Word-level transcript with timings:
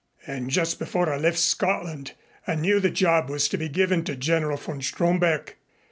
And 0.25 0.49
just 0.49 0.79
before 0.79 1.13
I 1.13 1.17
left 1.17 1.37
Scotland 1.37 2.13
I 2.47 2.55
knew 2.55 2.79
the 2.79 2.89
job 2.89 3.29
was 3.29 3.47
to 3.49 3.57
be 3.59 3.69
given 3.69 4.03
to 4.05 4.15
General 4.15 4.57
von 4.57 4.81
Stromberg. 4.81 5.55